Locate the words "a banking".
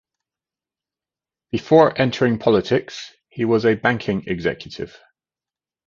3.67-4.23